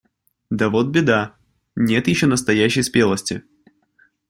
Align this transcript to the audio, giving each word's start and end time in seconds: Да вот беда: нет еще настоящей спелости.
Да 0.49 0.69
вот 0.71 0.87
беда: 0.89 1.35
нет 1.75 2.07
еще 2.07 2.25
настоящей 2.25 2.81
спелости. 2.81 3.43